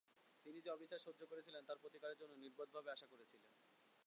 [0.45, 3.49] তিনি যে অবিচার সহ্য করেছিলেন তার প্রতিকারের জন্য নির্বোধভাবে আশা করেছিলেন।